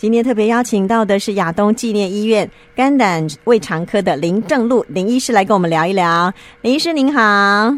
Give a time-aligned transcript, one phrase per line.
[0.00, 6.32] 今天特别邀请到的是亚东纪念医院肝胆胃肠科的林正禄林医师来跟我们聊一聊。
[6.62, 7.70] 林医师您好，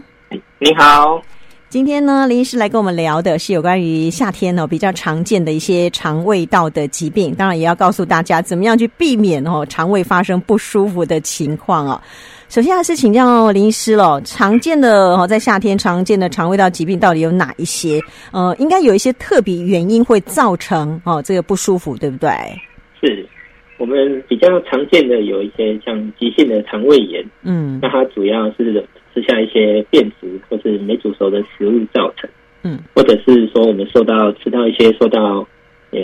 [0.61, 1.21] 你好。
[1.69, 12.01] 今天呢，林医师来跟我们聊的是有关于夏天哦比较常见的一些肠胃道的疾病，当然也要告诉大家怎么样去避免哦肠胃发生不舒服的情况哦。
[12.53, 17.99] 首先还是请教林医师喽，常见的哦，在夏天常见的肠胃道疾病到底有哪一些？
[18.31, 22.29] 呃，应该有一些特别原因会造成哦这个不舒服，对不对？
[23.01, 23.27] 是
[23.79, 32.29] 我们比较常见的有一些像急性的肠胃炎，嗯，那它主要是吃下一些变质或是没煮熟的食物造成，
[32.65, 35.39] 嗯，或者是说我们受到吃到一些受到
[35.93, 35.99] 呃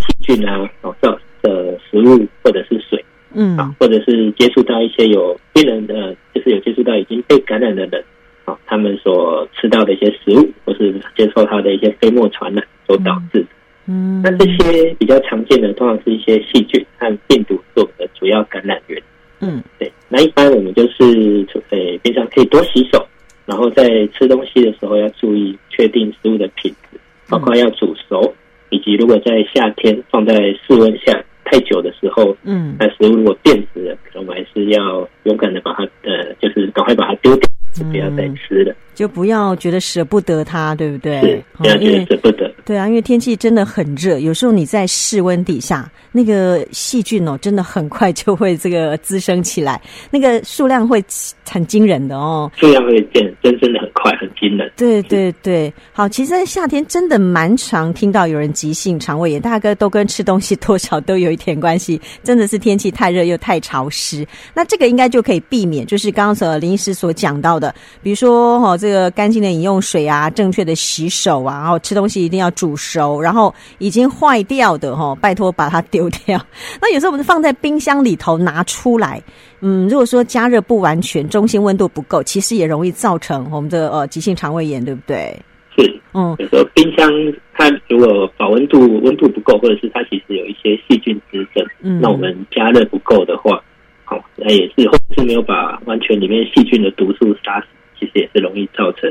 [0.00, 3.00] 细菌啊哦造的食物或者是水。
[3.32, 8.02] 嗯，啊，或者是接触到一些有病人的，就是有接触到已经被感染的人，
[8.44, 13.46] 啊，他们所吃到的一些食物，或是接受他的一些飞沫传染所导致的。
[13.88, 19.02] 嗯，那这些比较常见的，通常是一些细菌和病毒做的主要感染源。
[19.40, 19.92] 嗯，对。
[20.08, 23.06] 那一般我们就是，呃，平常可以多洗手，
[23.44, 26.98] 然后在吃东西的时候要注意确定食物的品质，
[27.28, 28.34] 包括要煮熟，
[28.70, 31.22] 以及如果在夏天放在室温下。
[31.46, 38.74] 太久的时候，嗯，那食物如果变质了，可能我们还是要勇敢的把它，呃，就是赶快把它丢掉，就不要再吃了。
[38.94, 41.20] 就不要觉得舍不得它，对不对？
[41.20, 42.52] 是，不要觉得舍不得。
[42.66, 51.02] 对啊，因为天气真的很热，有时候你在室温底下，那个细菌哦，真的很快就会这个滋生起来，那个数量会
[51.48, 52.50] 很惊人的哦。
[52.56, 54.70] 数量会变，真真的很快，很惊人。
[54.76, 62.00] 对对对，好，其实，在夏天真的蛮常听到有人急性肠胃炎，大概都跟吃东西多少都有一点关系。
[62.24, 68.76] 真的是天气太热又太潮湿，那这个应该就可以避免，就是刚刚所林医师所讲到的，比如说哈、哦。
[68.76, 76.40] 这个干净的饮用水啊，正确的洗手啊，然后吃东西一定要煮熟，然后已经坏掉的哈，拜托把它丢掉。
[76.80, 79.22] 那有时候我们放在冰箱里头拿出来，
[79.60, 85.38] 嗯，如果说加热不完全，中心温度不够，其实也容易造成我们的呃急性肠胃炎，对不对？
[85.78, 87.08] 是，嗯，有时候冰箱
[87.52, 93.62] 它如果保温度温度不够，或者是它其实有一些细菌滋生，嗯，那我们加热不够的话，
[94.04, 97.66] 好，那也是或者是没有把完全里面细菌的毒素杀死。
[97.98, 99.10] 其实也是容易造成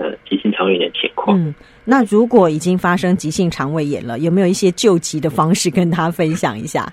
[0.00, 1.38] 呃急性肠胃炎的情况。
[1.38, 6.90] 嗯，那如果已经发生急性肠胃炎了，有没有一些救急的方式跟他分享一下？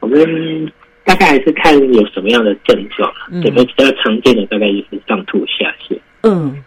[0.00, 0.72] 我们
[1.04, 5.98] 大概还是看有什么样的症状，嗯、有没有比较常见的，大概就是上吐下泻。
[6.22, 6.62] 嗯，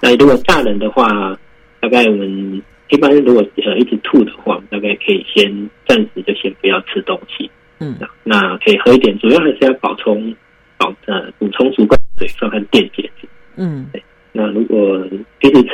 [0.00, 1.36] 那如果大人的话，
[1.80, 5.50] 大概我们一般如果呃一直吐的话，大概可以先
[5.88, 7.50] 暂时就先不要吃东西。
[7.80, 10.34] 嗯，那可以喝一点，主要还是要补充。
[10.78, 13.05] 保呃补充足够水分和电解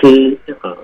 [0.03, 0.77] 吃呃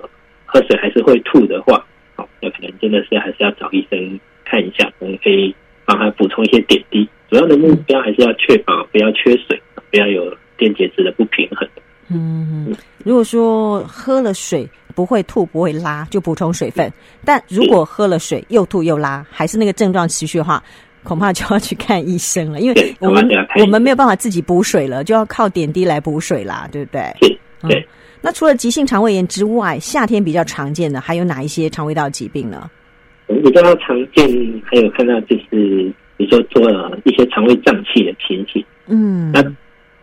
[0.45, 1.85] 喝水还是会吐的话，
[2.15, 5.53] 好，那可能真的是还是要找医生看一下，我们可以
[5.85, 7.07] 帮他补充一些点滴。
[7.29, 11.67] 主要的目标还是要确保不要缺水，不要有电解质的不平衡。
[12.07, 16.89] 嗯，如果说喝了水不会吐不会拉，就补充水分；
[17.23, 20.63] 但如果喝了水又吐又拉，还是那个症状持续的话。
[21.01, 23.25] 恐怕就要去看医生了，因为我们
[23.61, 27.38] 我们没有办法自己补水了，就要靠点滴来补水啦，对不对？
[27.67, 27.85] 对。
[28.21, 32.69] 那除了急性肠胃炎之外，夏天比较常见的还有哪一些肠胃道疾病呢？
[33.27, 34.27] 我们比较常见，
[34.65, 38.63] 还有看到就是，比如说做了一些肠胃胀气的情形。
[38.87, 39.31] 嗯。
[39.31, 39.43] 那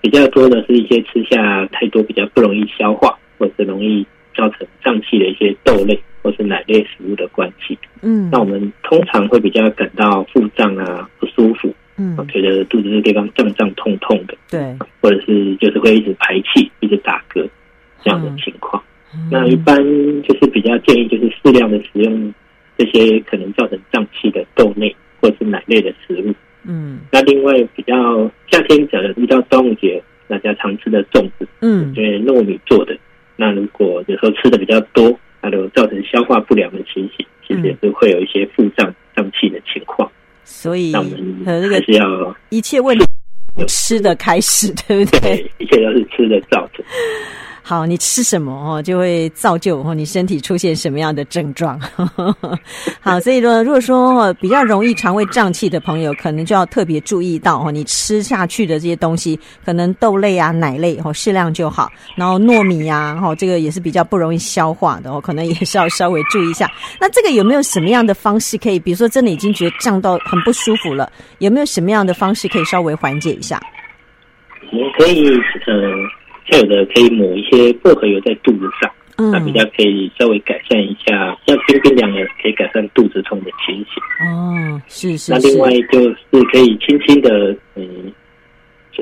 [0.01, 4.07] 比较多的是一些吃下太多比较不容易消化，或者是容易
[4.37, 5.99] 造成胀气的一些豆类。
[6.23, 17.26] 或是奶类食物的关系，嗯，那我们通常会比较感到腹胀啊，不舒服，嗯，觉得肚子这地方胀胀痛痛的，对，或者是就是会一直排气，一直打嗝
[18.07, 18.83] 这样的情况。
[19.13, 19.77] 嗯，那一般
[20.23, 22.33] 就是比较建议就是适量的食用
[22.79, 26.33] 这些可能造成胀气的豆类或者是奶类的食物，
[26.65, 27.95] 嗯，那另外比较
[28.51, 32.97] 夏天的遇到端午节大家常吃的粽子，嗯，因为糯米做的，
[33.35, 35.19] 那如果有时候吃的比较多。
[35.43, 40.11] 它就造成消化不良的情形，其实也是会有一些腹胀、胀气的情况。
[40.43, 43.05] 所以，那我们还是要一切问题
[43.69, 45.21] 吃的开始，对不对？
[45.21, 46.85] 对，一切都是吃的造成。
[47.69, 51.81] 好，你吃什么哦，就会造就哦，你身体出现什么样的症状。
[53.03, 61.91] 好，所以说，如果说比较容易肠胃胀气的朋友，可能就要特别注意到哦，你吃下去的这些东西，可能豆类啊、奶类哦，适量就好。
[62.15, 66.71] 然后糯米呀，哈，这个也是比较不容易消化的哦，可能也是要稍微注意一下。
[67.01, 73.61] 那这个有没有什么样的方式可以，比如说真的已经觉得胀到很不舒服了，有没有什么样的方式可以稍微缓解一下？
[74.71, 75.29] 我可以
[75.67, 75.75] 呃。
[76.49, 84.31] 像有的可以抹一些薄荷油在肚子上，嗯，那比较可以稍微改善一下，像冰冰凉的可以改善肚子痛的情形。
[84.31, 85.33] 哦，是是。
[85.33, 88.13] 那另外就是可以轻轻的，嗯，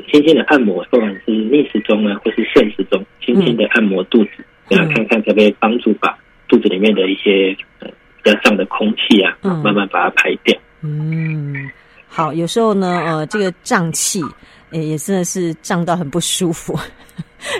[0.09, 4.31] 轻轻的按摩，不管是逆时钟啊，或是顺时钟，轻轻的按摩肚子，
[4.69, 6.17] 然后、嗯、看看可不可以帮助把
[6.47, 7.87] 肚子里面的一些呃
[8.23, 10.57] 比较胀的空气啊，嗯、慢慢把它排掉。
[10.81, 11.53] 嗯，
[12.07, 14.21] 好，有时候呢，呃，这个胀气。
[14.71, 16.77] 也真的是胀到很不舒服，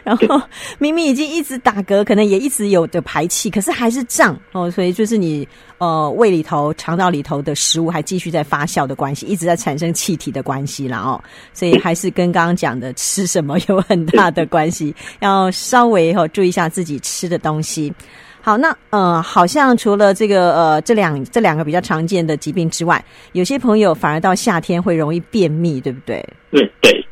[0.03, 0.41] 然后
[0.77, 4.69] 明明已经一直打嗝，可能也一直有的排气，可是还是胀哦。
[4.69, 5.47] 所以就是你
[5.77, 11.21] 呃胃里头、肠道里头的食物还继续在发酵的关系，一直在产生气体的关系啦哦。
[11.53, 17.93] 所以还是跟刚刚讲的吃什么有很大的关系，要稍微哈、哦、注意一下自己吃的东西。
[18.41, 26.23] 好，那呃，好像除了这个呃这两这两个比较常见的疾病之外，有些朋友反而到夏天会容易便秘，对不对？
[26.51, 27.03] 嗯，对。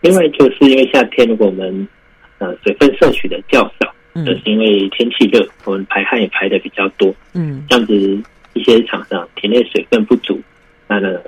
[0.00, 1.88] 另外就是因为夏天，我们
[2.38, 7.94] 呃水分摄取的较少，嗯，就是因为天气热，我们排汗也排的比较多，嗯，这样子
[8.54, 10.40] 一些厂商体内水分不足，
[10.86, 11.20] 那呢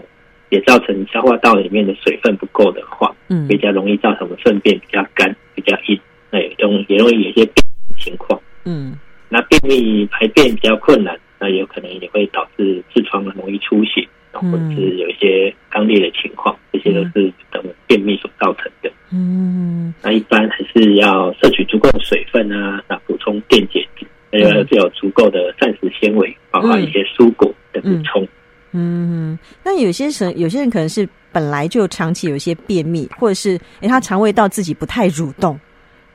[0.49, 8.99] 也造成消化道里面的水分不够的话，嗯，比较容易造成我们粪便比较干、比较硬，那也容也容易有一些便秘情况，嗯，
[9.29, 14.07] 那便秘排便比较困难，那有可能也会导致痔疮容易出血。
[14.33, 18.89] 或者是有一些肛裂的情况，这些都是等便秘所造成的。
[19.13, 19.70] 嗯，
[20.11, 28.27] 那一般还是要摄取足够的水分啊，那补充电解质，还有就有足够的膳食纤维，包括一些蔬果的补充。
[28.73, 35.59] 嗯，那有些时有些人可能是本来就长期有一些便秘，或者是哎他肠胃道自己不太蠕动，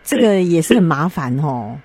[0.04, 1.80] 这个也是很麻烦哦。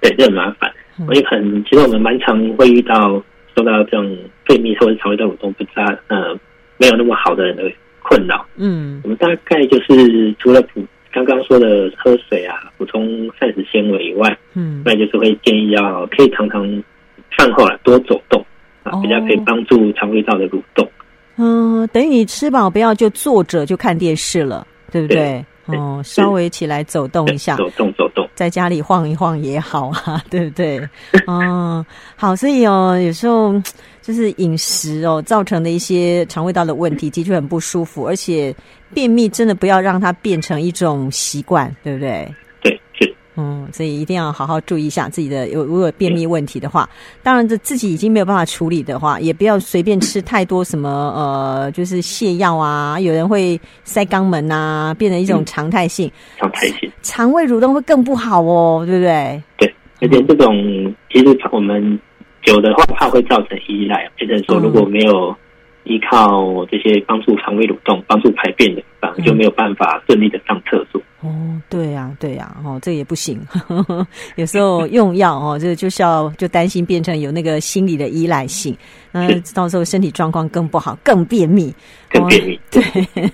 [0.00, 0.72] 对，这很麻烦，
[1.04, 3.20] 所以很其实我们蛮常会遇到。
[3.58, 4.14] 受到这种
[4.44, 6.38] 便秘或者肠胃道蠕动不佳，呃，
[6.76, 7.62] 没有那么好的人的
[8.02, 8.46] 困扰。
[8.56, 10.84] 嗯，我们大概就是除了补
[11.24, 16.62] 刚刚说的喝水啊，补充膳食纤维以外，嗯，那就是会建议要可以常常
[17.36, 18.44] 饭后啊多走动
[18.82, 20.86] 啊，比较可以帮助肠胃道的蠕动。
[21.38, 25.16] 嗯，等于你吃饱不要就坐着就看电视了，对不对？
[25.16, 30.80] 对哦，稍微起来走动一下，走动走动，在家里晃一晃也好啊， 对不对？
[31.26, 31.84] 哦，
[32.16, 33.54] 好，所以哦，有时候
[34.02, 38.54] 就是饮食哦造成的一些肠胃道的问题，的确很不舒服，而且
[38.94, 42.32] 便秘真的不要让它变成一种习惯，对不对？
[43.36, 46.88] 嗯，所以一定要好好注意一下自己的有如果便秘问题的话，
[47.22, 59.42] 当然这自己已经没有办法处理的话，也不要随便吃太多什么呃，就是泻药啊，有人会塞肛门啊，变成一种常态性，常态性，肠胃蠕动会更不好哦，对不对？
[59.58, 60.54] 对，而且这种
[61.10, 61.98] 其实我们
[62.42, 65.34] 久的话怕会造成依赖，变成说如果没有
[65.86, 71.00] 依靠这些帮助肠胃蠕动、帮助排便的，反而就没有办法顺利的上厕所。
[71.22, 73.40] 哦，对呀、啊，对呀、啊，哦，这也不行。
[73.48, 74.06] 呵 呵
[74.36, 78.76] 有时候用药哦，这就是要就担心变成有那个心理的依赖性，
[79.10, 81.74] 那到时候身体状况更不好，更便秘，
[82.10, 82.60] 更便秘。
[82.70, 82.82] 对，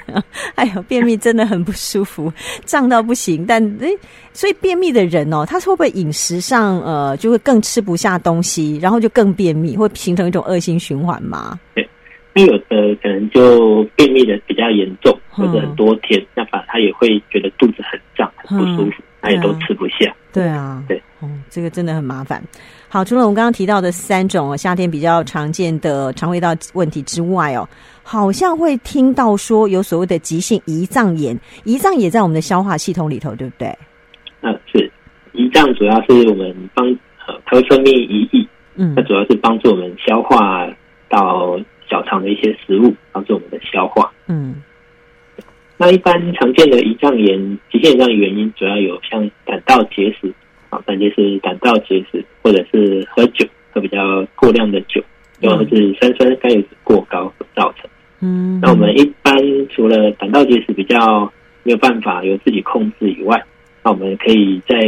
[0.54, 2.32] 哎呦，便秘真的很不舒服，
[2.64, 3.44] 胀到不行。
[3.44, 3.88] 但哎，
[4.32, 11.58] 所以便秘的人哦，他会不会饮食上呃就会更吃不下东西，然后就更便秘，会形成一种恶性循环吗？
[11.74, 11.86] 对。
[12.34, 20.10] 那有的可能就便秘的比较严重，或者很多天，那反而他也会觉得肚子很胀，很不舒服，他也都吃不下。
[20.32, 22.42] 对啊，对，哦，这个真的很麻烦。
[22.88, 27.68] 好，除了我们刚刚提到的三种夏天比较常见的肠胃道问题之外哦，
[28.02, 33.68] 好像会听到说有所谓的急性胰脏炎，胰脏也在我们的消化系统里头，对不对？
[34.40, 34.90] 嗯，是，
[35.34, 36.86] 胰脏主要是我们帮
[37.26, 40.66] 呃，它会分泌胰液，嗯，它主要是帮助我们消化
[41.10, 41.60] 到。
[41.92, 44.10] 小肠的一些食物帮助我们的消化。
[44.26, 44.62] 嗯，
[45.76, 50.32] 那一般常见的胰脏炎、急性胰脏原因主要有像胆道结石
[50.70, 55.04] 啊，胆结石、胆道结石，或者是喝酒喝比较过量的酒，
[55.42, 57.90] 或者是三酸甘油酯过高所造成。
[58.20, 59.36] 嗯，那我们一般
[59.68, 61.30] 除了胆道结石比较
[61.62, 63.44] 没有办法由自己控制以外，
[63.84, 64.78] 那我们可以在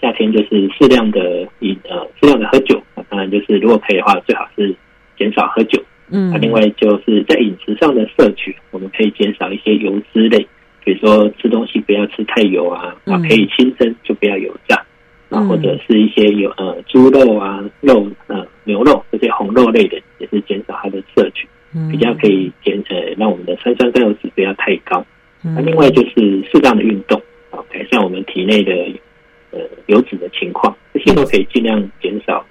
[0.00, 4.74] 夏天就是适量的饮呃适量的喝酒，当然就是如果可以的话，最好是
[5.18, 5.82] 减少喝酒。
[6.10, 10.46] 嗯，那另外就是在饮食上的摄取，我们可以减少一些油脂类，
[10.84, 14.76] 比如说吃东西不要吃太油啊，啊可以清蒸就不要油炸，
[15.30, 21.88] 啊或者是一些有呃猪肉啊肉呃牛肉这些红肉类的，也是减少它的摄取，嗯。
[21.90, 25.04] 比较可以减呃让我们的三酸甘油脂不要太高。
[25.42, 27.20] 那另外就是适当的运动
[27.50, 28.72] 啊，改善我们体内的
[29.52, 32.44] 呃油脂的情况，这些都可以尽量减少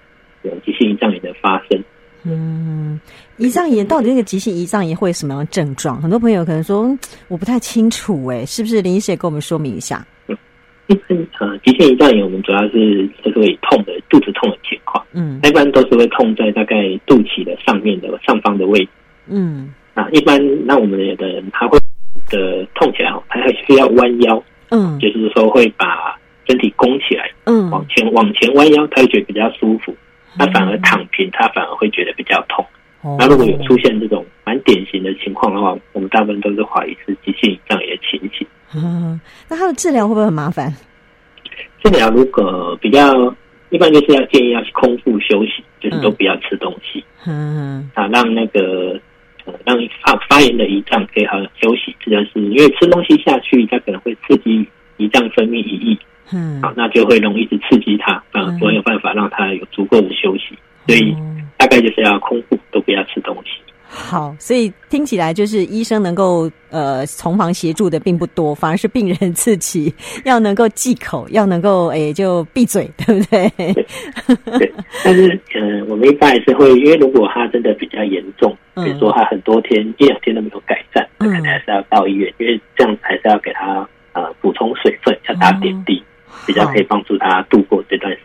[0.43, 1.83] 有急性胰脏炎的发生。
[2.23, 2.99] 嗯，
[3.37, 6.01] 胰脏炎到底那个急性胰脏炎会有什么样的症状？
[6.01, 10.05] 很多朋友可能说我不太清楚，哎，是不是林医师也跟我们说明一下？
[10.87, 16.75] 一般呃，急性胰脏炎我们主要是就是会痛的肚子痛的情况，嗯，一般都是会痛在大概
[17.07, 18.89] 肚脐的上面的上方的位置，
[19.27, 21.77] 嗯，啊，一般那我们有的人他会
[22.29, 26.15] 的痛起来，他还需要弯腰，嗯，就是说会把
[26.47, 29.93] 身体弓起来，嗯，往前往前弯腰，他会觉得比较舒服，
[30.37, 31.89] 他反而躺平，他反而会。
[33.19, 38.47] 那如果有出现这种蛮典型的情况的话，我们大部分都是怀疑是急性胰脏炎的情形。
[38.75, 40.73] 嗯，那它的治疗会不会很麻烦？
[41.83, 43.33] 治疗如果比较
[43.69, 47.03] 一般，就是要建议要空腹休息，就是都不要吃东西。
[47.27, 48.99] 嗯，啊，让那个
[49.45, 51.95] 呃让发发炎的胰脏可以好好休息。
[51.99, 55.97] 这就是因为吃东西下去，它可能会刺激胰脏分泌胰液。
[56.33, 60.57] 嗯，好，那就会容易一直刺激它，啊，没有办法让它有足够的休息，
[60.87, 61.15] 所以。
[61.65, 63.49] 大概就是要空腹，都不要吃东西。
[63.87, 69.93] 好，所以听起来就是医生能够呃从旁协助的并不多，反而是病人自己
[70.25, 73.49] 要能够忌口，要能够哎就闭嘴，对不对？
[73.57, 73.85] 对。
[74.59, 74.73] 对。
[75.03, 88.19] 但是嗯、呃，我们一般还是会，因为如果他真的比较严重，比如说他很多天一两天都没有改善，可能还是要到医院，因为这样还是要给他呃补充水分，要打点滴，哦、比较可以帮助他度过这段时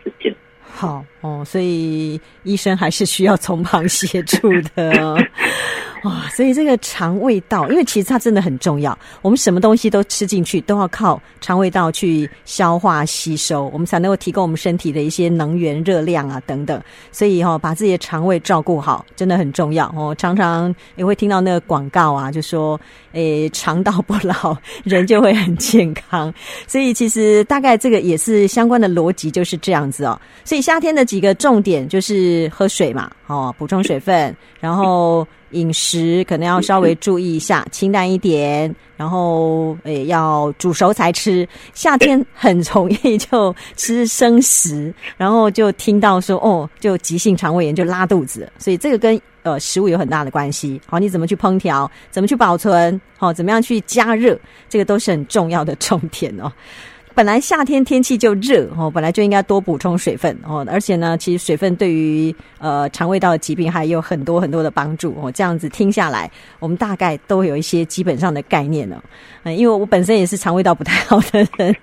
[0.81, 5.15] 好哦，所以医生还是需要从旁协助的。
[6.03, 8.97] 哇，所以这个肠胃道，因为其实它真的很重要。
[9.21, 16.81] 我们什么东西都吃进去，都要靠肠胃道去消化吸收，我们才能够提供我们身体的一些能源、热量啊等等。
[17.11, 20.15] 所以哈、哦，把自己的肠胃照顾好，真的很重要哦。
[20.17, 22.79] 常常也会听到那个广告啊，就说
[23.11, 26.33] 诶，肠道不老， 人就会很健康。
[26.65, 30.19] 所以其实大概这个也是相关的逻辑，就是这样子哦。
[30.43, 35.25] 所以夏天的几个重点就是喝水嘛，哦，补充水分，然后。
[35.51, 41.45] 饮食可能要稍微注意一下，清淡一点，然后诶要煮熟才吃。
[41.73, 50.79] 夏天很容易就吃生食，然后就听到说哦，就急性肠胃炎就拉肚子，所以这个跟呃食物有很大的关系。
[50.85, 56.49] 好，你怎么去烹调，怎么去保存，好，怎么样去加热，这个都是很重要的重点哦。
[57.21, 65.31] 本来夏天天气就热哦，本来就应该多补充水分哦，而且呢，其实水分对于呃肠胃道的疾病还有很多很多的帮助哦。
[65.31, 69.03] 这样子听下来，我们大概都有一些基本上的概念了。
[69.43, 71.75] 嗯，因为我本身也是肠胃道不太好的人。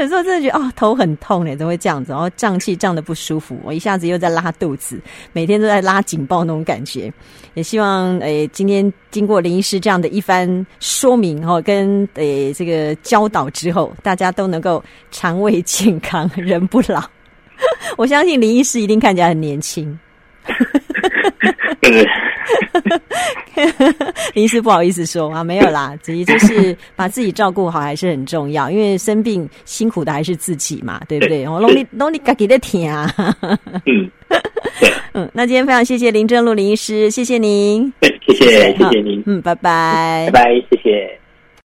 [0.00, 2.12] 有时候真的觉得哦，头很痛嘞，怎么会这样子？
[2.12, 5.00] 然后胀气胀得不舒服，我一下子又在拉肚子，
[5.32, 7.12] 每天都在拉警报那种感觉。
[7.54, 17.02] 也希望诶，今天经过林医师这样的一番说明哦，跟诶这个教导之后，大家都能够肠胃健康，人不老。
[17.98, 19.98] 我相信林医师一定看起来很年轻。
[24.34, 31.46] 林医师不好意思说啊，没有啦， 只是就是把自己照顾好还是很重要，因为生病辛苦的还是自己嘛，对不对？
[31.48, 33.12] 我拢你拢你自己的天啊！
[33.86, 34.10] 嗯，
[35.14, 37.92] 嗯，那今天非常谢谢林正路林医师，谢谢您，
[38.28, 41.18] 谢谢谢谢您，嗯，拜拜，拜拜，谢谢。